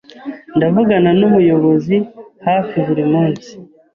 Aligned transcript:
Ndavugana 0.57 1.09
numuyobozi 1.19 1.95
hafi 2.45 2.75
buri 2.87 3.03
munsi. 3.11 3.51